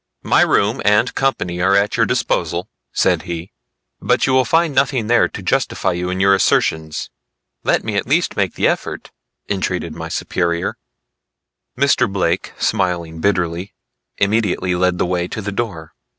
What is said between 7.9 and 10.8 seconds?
at least make the effort," entreated my superior.